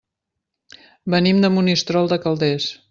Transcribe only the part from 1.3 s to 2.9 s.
de Monistrol de Calders.